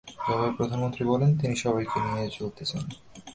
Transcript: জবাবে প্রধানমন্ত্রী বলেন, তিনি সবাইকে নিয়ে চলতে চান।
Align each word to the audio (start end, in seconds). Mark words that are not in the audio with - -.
জবাবে 0.27 0.51
প্রধানমন্ত্রী 0.57 1.03
বলেন, 1.05 1.29
তিনি 1.37 1.55
সবাইকে 1.55 1.97
নিয়ে 2.05 2.29
চলতে 2.37 2.63
চান। 2.65 2.85